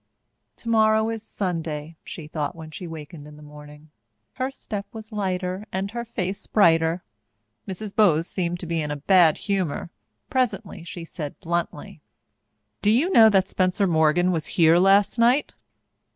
Tomorrow 0.55 1.09
is 1.09 1.21
Sunday, 1.21 1.95
she 2.03 2.25
thought 2.25 2.55
when 2.55 2.71
she 2.71 2.87
wakened 2.87 3.27
in 3.27 3.37
the 3.37 3.43
morning. 3.43 3.91
Her 4.33 4.49
step 4.49 4.87
was 4.91 5.11
lighter 5.11 5.67
and 5.71 5.91
her 5.91 6.03
face 6.05 6.47
brighter. 6.47 7.03
Mrs. 7.67 7.95
Bowes 7.95 8.25
seemed 8.25 8.59
to 8.61 8.65
be 8.65 8.81
in 8.81 8.89
a 8.89 8.95
bad 8.95 9.37
humour. 9.45 9.91
Presently 10.27 10.83
she 10.83 11.05
said 11.05 11.39
bluntly: 11.39 12.01
"Do 12.81 12.89
you 12.89 13.11
know 13.11 13.29
that 13.29 13.47
Spencer 13.47 13.85
Morgan 13.85 14.31
was 14.31 14.47
here 14.57 14.79
last 14.79 15.19
night?" 15.19 15.53